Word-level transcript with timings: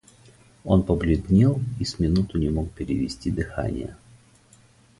Он 0.63 0.81
побледнел 0.81 1.61
и 1.79 1.85
с 1.85 1.99
минуту 1.99 2.39
не 2.39 2.49
мог 2.49 2.71
перевести 2.71 3.29
дыхания. 3.29 3.95